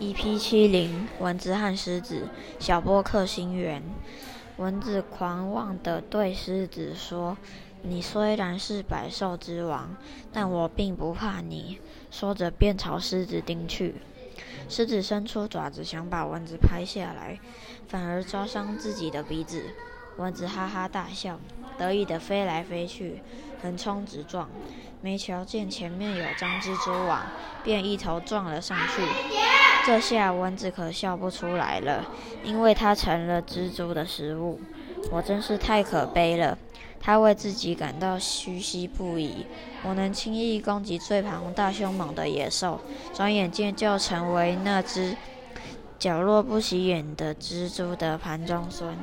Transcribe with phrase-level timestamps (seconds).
[0.00, 2.28] EP 七零，蚊子和狮子，
[2.60, 3.82] 小波克星源。
[4.56, 7.36] 蚊子狂妄地对狮子说
[7.82, 9.96] ：“你虽然是百兽之王，
[10.32, 11.80] 但我并不怕你。”
[12.12, 13.96] 说着便朝狮子盯去。
[14.68, 17.40] 狮子伸出爪子想把蚊子拍下来，
[17.88, 19.64] 反而抓伤自己的鼻子。
[20.16, 21.40] 蚊子哈哈大笑，
[21.76, 23.20] 得意地飞来飞去，
[23.60, 24.48] 横冲直撞。
[25.00, 27.26] 没瞧见前面有张蜘蛛网，
[27.64, 29.57] 便一头撞了上去。
[29.86, 32.04] 这下蚊子可笑不出来了，
[32.44, 34.60] 因为它成了蜘蛛的食物。
[35.10, 36.58] 我真是太可悲了，
[37.00, 39.46] 它为自己感到唏嘘不已。
[39.82, 42.80] 我能轻易攻击最庞大凶猛的野兽，
[43.14, 45.16] 转眼间就成为那只
[45.98, 48.94] 角落不起眼的蜘蛛的盘中孙。